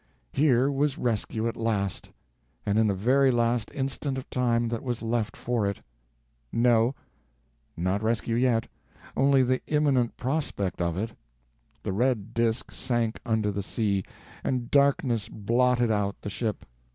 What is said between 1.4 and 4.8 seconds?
at last, and in the very last instant of time